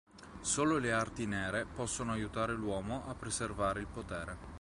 Solo 0.41 0.79
le 0.79 0.91
arti 0.93 1.27
nere 1.27 1.63
possono 1.67 2.11
aiutare 2.11 2.53
l'uomo 2.53 3.05
a 3.07 3.13
preservare 3.13 3.81
il 3.81 3.85
potere. 3.85 4.35